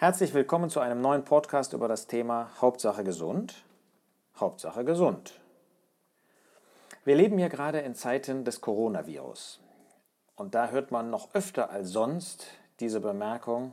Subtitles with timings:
[0.00, 3.64] Herzlich willkommen zu einem neuen Podcast über das Thema Hauptsache gesund.
[4.36, 5.40] Hauptsache gesund.
[7.04, 9.58] Wir leben ja gerade in Zeiten des Coronavirus.
[10.36, 12.46] Und da hört man noch öfter als sonst
[12.78, 13.72] diese Bemerkung,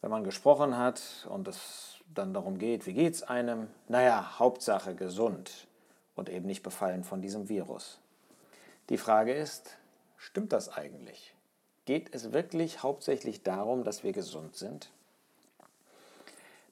[0.00, 3.66] wenn man gesprochen hat und es dann darum geht, wie geht es einem?
[3.86, 5.68] Naja, Hauptsache gesund
[6.14, 8.00] und eben nicht befallen von diesem Virus.
[8.88, 9.76] Die Frage ist,
[10.16, 11.34] stimmt das eigentlich?
[11.84, 14.90] Geht es wirklich hauptsächlich darum, dass wir gesund sind?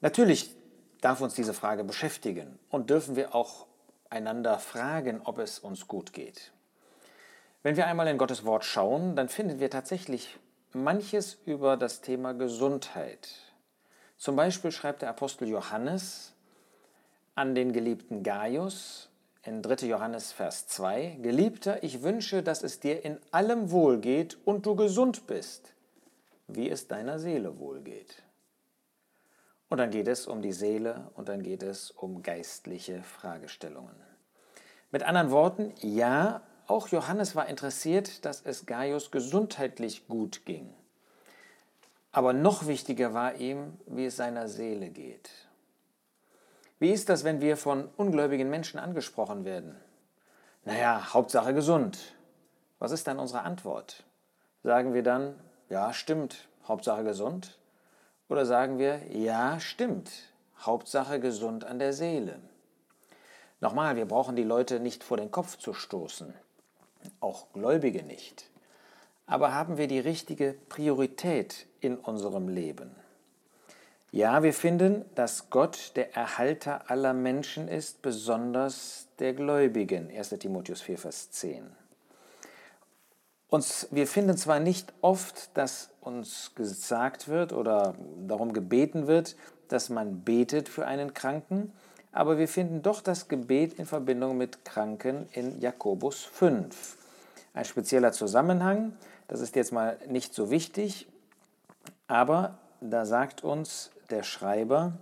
[0.00, 0.54] Natürlich
[1.00, 3.66] darf uns diese Frage beschäftigen und dürfen wir auch
[4.10, 6.52] einander fragen, ob es uns gut geht.
[7.62, 10.38] Wenn wir einmal in Gottes Wort schauen, dann finden wir tatsächlich
[10.72, 13.28] manches über das Thema Gesundheit.
[14.16, 16.32] Zum Beispiel schreibt der Apostel Johannes
[17.34, 19.08] an den geliebten Gaius
[19.42, 19.86] in 3.
[19.86, 25.26] Johannes Vers 2, Geliebter, ich wünsche, dass es dir in allem wohlgeht und du gesund
[25.26, 25.72] bist,
[26.48, 28.22] wie es deiner Seele wohlgeht.
[29.68, 33.94] Und dann geht es um die Seele und dann geht es um geistliche Fragestellungen.
[34.90, 40.72] Mit anderen Worten, ja, auch Johannes war interessiert, dass es Gaius gesundheitlich gut ging.
[42.12, 45.30] Aber noch wichtiger war ihm, wie es seiner Seele geht.
[46.78, 49.76] Wie ist das, wenn wir von ungläubigen Menschen angesprochen werden?
[50.64, 52.14] Naja, Hauptsache gesund.
[52.78, 54.04] Was ist dann unsere Antwort?
[54.62, 55.34] Sagen wir dann,
[55.68, 57.58] ja, stimmt, Hauptsache gesund?
[58.28, 60.10] Oder sagen wir, ja, stimmt,
[60.60, 62.38] Hauptsache gesund an der Seele.
[63.60, 66.34] Nochmal, wir brauchen die Leute nicht vor den Kopf zu stoßen,
[67.20, 68.50] auch Gläubige nicht.
[69.26, 72.94] Aber haben wir die richtige Priorität in unserem Leben?
[74.10, 80.10] Ja, wir finden, dass Gott der Erhalter aller Menschen ist, besonders der Gläubigen.
[80.10, 81.70] 1 Timotheus 4, Vers 10.
[83.50, 87.94] Uns, wir finden zwar nicht oft, dass uns gesagt wird oder
[88.26, 89.36] darum gebeten wird,
[89.68, 91.70] dass man betet für einen Kranken,
[92.12, 96.96] aber wir finden doch das Gebet in Verbindung mit Kranken in Jakobus 5.
[97.52, 98.94] Ein spezieller Zusammenhang,
[99.28, 101.06] das ist jetzt mal nicht so wichtig,
[102.06, 104.94] aber da sagt uns der Schreiber,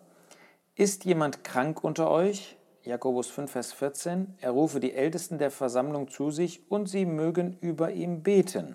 [0.75, 2.57] ist jemand krank unter euch?
[2.83, 7.57] Jakobus 5, Vers 14, er rufe die Ältesten der Versammlung zu sich und sie mögen
[7.61, 8.75] über ihm beten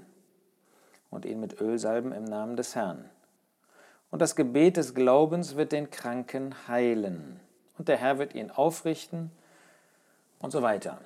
[1.11, 3.07] und ihn mit Öl salben im Namen des Herrn.
[4.09, 7.39] Und das Gebet des Glaubens wird den Kranken heilen
[7.77, 9.31] und der Herr wird ihn aufrichten
[10.39, 11.00] und so weiter.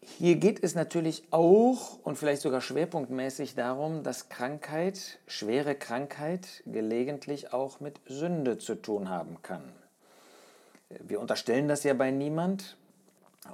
[0.00, 7.52] Hier geht es natürlich auch und vielleicht sogar schwerpunktmäßig darum, dass Krankheit, schwere Krankheit, gelegentlich
[7.52, 9.64] auch mit Sünde zu tun haben kann.
[11.00, 12.76] Wir unterstellen das ja bei niemand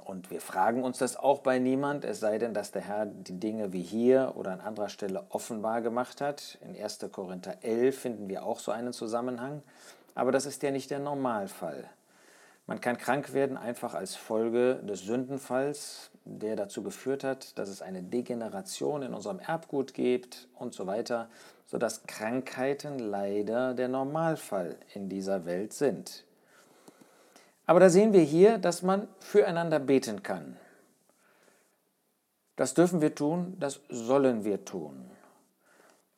[0.05, 3.39] und wir fragen uns das auch bei niemand, es sei denn, dass der Herr die
[3.39, 6.57] Dinge wie hier oder an anderer Stelle offenbar gemacht hat.
[6.61, 6.99] In 1.
[7.11, 9.61] Korinther 11 finden wir auch so einen Zusammenhang,
[10.15, 11.89] aber das ist ja nicht der Normalfall.
[12.65, 17.81] Man kann krank werden einfach als Folge des Sündenfalls, der dazu geführt hat, dass es
[17.81, 21.29] eine Degeneration in unserem Erbgut gibt und so weiter,
[21.65, 26.23] sodass Krankheiten leider der Normalfall in dieser Welt sind.
[27.65, 30.57] Aber da sehen wir hier, dass man füreinander beten kann.
[32.55, 35.09] Das dürfen wir tun, das sollen wir tun.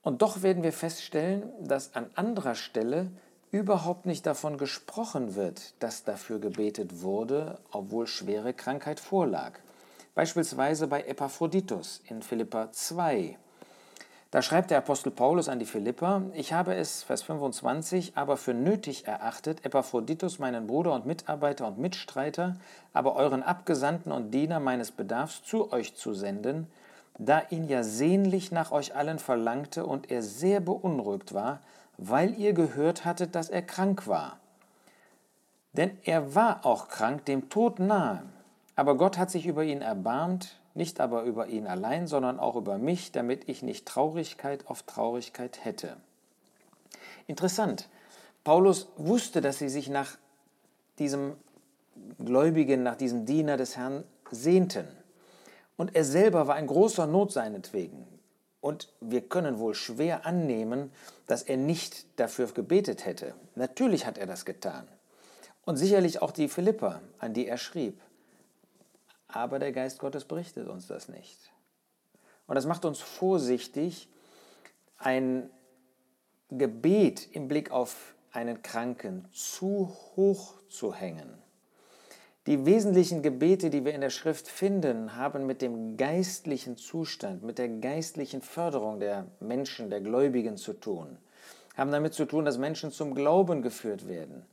[0.02, 3.12] Und doch werden wir feststellen, dass an anderer Stelle
[3.52, 9.54] überhaupt nicht davon gesprochen wird, dass dafür gebetet wurde, obwohl schwere Krankheit vorlag.
[10.14, 13.38] Beispielsweise bei Epaphroditus in Philippa 2.
[14.32, 18.54] Da schreibt der Apostel Paulus an die Philipper, ich habe es, Vers 25, aber für
[18.54, 22.58] nötig erachtet, Epaphroditus, meinen Bruder und Mitarbeiter und Mitstreiter,
[22.92, 26.68] aber euren Abgesandten und Diener meines Bedarfs zu euch zu senden,
[27.18, 31.62] da ihn ja sehnlich nach euch allen verlangte und er sehr beunruhigt war,
[31.98, 34.38] weil ihr gehört hattet, dass er krank war.
[35.74, 38.24] Denn er war auch krank, dem Tod nahe,
[38.76, 42.78] aber Gott hat sich über ihn erbarmt, nicht aber über ihn allein, sondern auch über
[42.78, 45.98] mich, damit ich nicht Traurigkeit auf Traurigkeit hätte.
[47.28, 47.90] Interessant.
[48.44, 50.18] Paulus wusste, dass sie sich nach
[51.00, 51.36] diesem
[52.24, 54.88] Gläubigen, nach diesem Diener des Herrn sehnten.
[55.78, 58.06] Und er selber war in großer Not seinetwegen.
[58.62, 60.92] Und wir können wohl schwer annehmen,
[61.28, 63.34] dass er nicht dafür gebetet hätte.
[63.56, 64.88] Natürlich hat er das getan.
[65.66, 68.00] Und sicherlich auch die Philipper, an die er schrieb.
[69.36, 71.52] Aber der Geist Gottes berichtet uns das nicht.
[72.48, 74.08] Und das macht uns vorsichtig,
[74.98, 75.50] ein
[76.50, 81.38] Gebet im Blick auf einen Kranken zu hoch zu hängen.
[82.48, 87.58] Die wesentlichen Gebete, die wir in der Schrift finden, haben mit dem geistlichen Zustand, mit
[87.58, 91.18] der geistlichen Förderung der Menschen, der Gläubigen zu tun.
[91.76, 94.46] haben damit zu tun, dass Menschen zum Glauben geführt werden,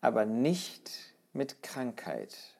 [0.00, 0.90] aber nicht
[1.34, 2.55] mit Krankheit.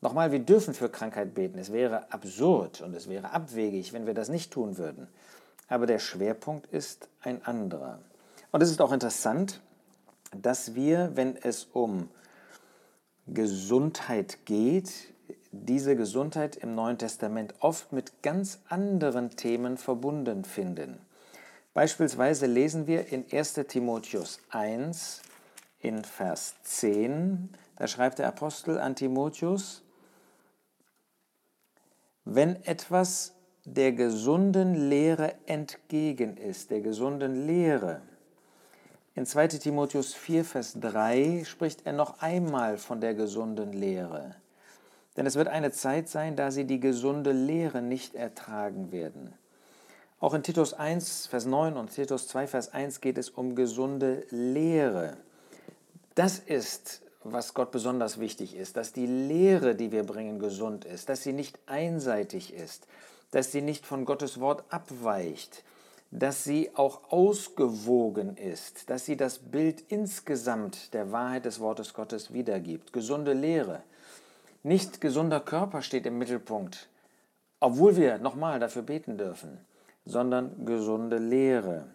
[0.00, 1.58] Nochmal, wir dürfen für Krankheit beten.
[1.58, 5.08] Es wäre absurd und es wäre abwegig, wenn wir das nicht tun würden.
[5.68, 8.00] Aber der Schwerpunkt ist ein anderer.
[8.52, 9.60] Und es ist auch interessant,
[10.30, 12.08] dass wir, wenn es um
[13.26, 14.92] Gesundheit geht,
[15.50, 20.98] diese Gesundheit im Neuen Testament oft mit ganz anderen Themen verbunden finden.
[21.74, 25.22] Beispielsweise lesen wir in 1 Timotheus 1
[25.80, 29.82] in Vers 10, da schreibt der Apostel an Timotheus,
[32.26, 33.34] wenn etwas
[33.64, 38.02] der gesunden Lehre entgegen ist, der gesunden Lehre.
[39.14, 44.34] In 2 Timotheus 4, Vers 3 spricht er noch einmal von der gesunden Lehre.
[45.16, 49.32] Denn es wird eine Zeit sein, da sie die gesunde Lehre nicht ertragen werden.
[50.18, 54.26] Auch in Titus 1, Vers 9 und Titus 2, Vers 1 geht es um gesunde
[54.30, 55.16] Lehre.
[56.16, 57.02] Das ist
[57.32, 61.32] was Gott besonders wichtig ist, dass die Lehre, die wir bringen, gesund ist, dass sie
[61.32, 62.86] nicht einseitig ist,
[63.30, 65.64] dass sie nicht von Gottes Wort abweicht,
[66.10, 72.32] dass sie auch ausgewogen ist, dass sie das Bild insgesamt der Wahrheit des Wortes Gottes
[72.32, 72.92] wiedergibt.
[72.92, 73.82] Gesunde Lehre.
[74.62, 76.88] Nicht gesunder Körper steht im Mittelpunkt,
[77.60, 79.58] obwohl wir nochmal dafür beten dürfen,
[80.04, 81.86] sondern gesunde Lehre.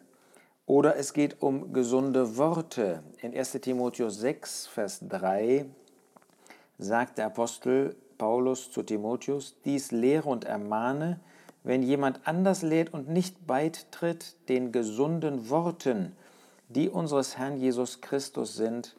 [0.71, 3.03] Oder es geht um gesunde Worte.
[3.21, 5.65] In 1 Timotheus 6, Vers 3
[6.77, 11.19] sagt der Apostel Paulus zu Timotheus, dies lehre und ermahne,
[11.63, 16.15] wenn jemand anders lehrt und nicht beitritt den gesunden Worten,
[16.69, 18.95] die unseres Herrn Jesus Christus sind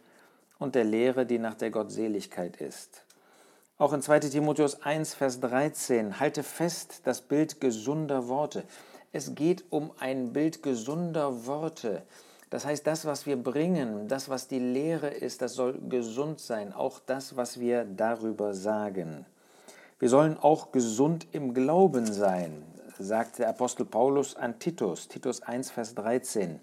[0.58, 3.06] und der Lehre, die nach der Gottseligkeit ist.
[3.78, 8.64] Auch in 2 Timotheus 1, Vers 13, halte fest das Bild gesunder Worte.
[9.12, 12.02] Es geht um ein Bild gesunder Worte.
[12.48, 16.72] Das heißt, das, was wir bringen, das, was die Lehre ist, das soll gesund sein.
[16.72, 19.26] Auch das, was wir darüber sagen.
[19.98, 22.64] Wir sollen auch gesund im Glauben sein,
[22.98, 26.58] sagt der Apostel Paulus an Titus, Titus 1, Vers 13.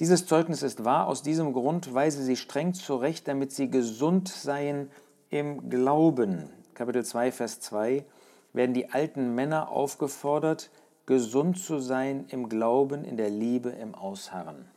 [0.00, 4.90] Dieses Zeugnis ist wahr, aus diesem Grund weise sie streng zurecht, damit sie gesund seien
[5.28, 6.48] im Glauben.
[6.74, 8.04] Kapitel 2, Vers 2
[8.52, 10.70] werden die alten Männer aufgefordert,
[11.08, 14.68] gesund zu sein im Glauben, in der Liebe, im Ausharren.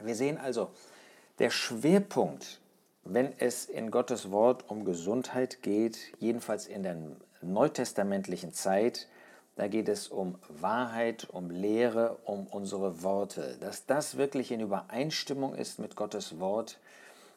[0.00, 0.70] Wir sehen also,
[1.40, 2.60] der Schwerpunkt,
[3.02, 6.96] wenn es in Gottes Wort um Gesundheit geht, jedenfalls in der
[7.42, 9.08] neutestamentlichen Zeit,
[9.56, 13.56] da geht es um Wahrheit, um Lehre, um unsere Worte.
[13.58, 16.78] Dass das wirklich in Übereinstimmung ist mit Gottes Wort,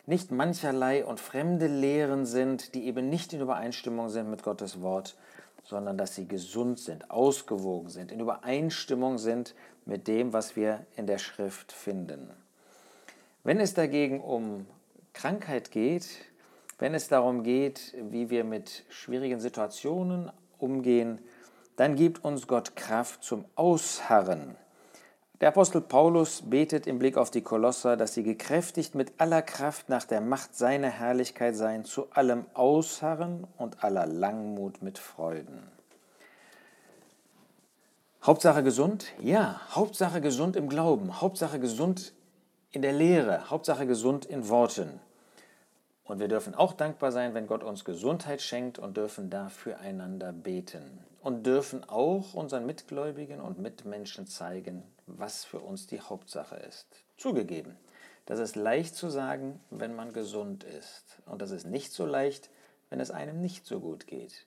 [0.06, 5.16] nicht mancherlei und fremde Lehren sind, die eben nicht in Übereinstimmung sind mit Gottes Wort,
[5.68, 9.54] sondern dass sie gesund sind, ausgewogen sind, in Übereinstimmung sind
[9.86, 12.30] mit dem, was wir in der Schrift finden.
[13.44, 14.66] Wenn es dagegen um
[15.14, 16.08] Krankheit geht,
[16.80, 21.20] wenn es darum geht, wie wir mit schwierigen Situationen umgehen,
[21.76, 24.56] dann gibt uns Gott Kraft zum Ausharren
[25.40, 29.88] der Apostel Paulus betet im Blick auf die Kolosser, dass sie gekräftigt mit aller Kraft
[29.88, 35.64] nach der Macht seiner Herrlichkeit seien, zu allem Ausharren und aller Langmut mit Freuden.
[38.24, 39.06] Hauptsache gesund?
[39.22, 42.14] Ja, Hauptsache gesund im Glauben, Hauptsache gesund
[42.72, 45.00] in der Lehre, Hauptsache gesund in Worten.
[46.04, 50.32] Und wir dürfen auch dankbar sein, wenn Gott uns Gesundheit schenkt und dürfen dafür einander
[50.32, 51.00] beten.
[51.28, 56.88] Und dürfen auch unseren Mitgläubigen und Mitmenschen zeigen, was für uns die Hauptsache ist.
[57.18, 57.76] Zugegeben,
[58.26, 61.04] das ist leicht zu sagen, wenn man gesund ist.
[61.26, 62.50] Und das ist nicht so leicht,
[62.90, 64.46] wenn es einem nicht so gut geht.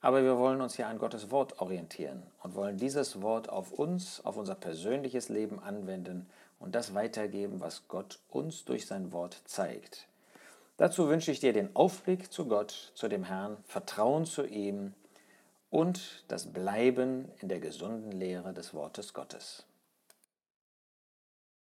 [0.00, 4.24] Aber wir wollen uns ja an Gottes Wort orientieren und wollen dieses Wort auf uns,
[4.24, 10.08] auf unser persönliches Leben anwenden und das weitergeben, was Gott uns durch sein Wort zeigt.
[10.78, 14.94] Dazu wünsche ich dir den Aufblick zu Gott, zu dem Herrn, Vertrauen zu ihm
[15.76, 19.66] und das Bleiben in der gesunden Lehre des Wortes Gottes.